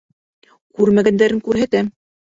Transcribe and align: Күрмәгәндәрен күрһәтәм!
Күрмәгәндәрен 0.79 1.45
күрһәтәм! 1.49 1.95